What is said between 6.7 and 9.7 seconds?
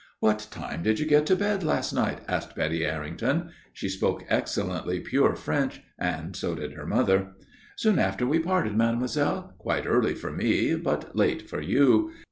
her mother. "Soon after we parted, mademoiselle,